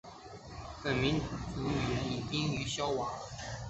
[0.83, 1.25] 本民族
[1.59, 3.07] 语言已濒于消亡。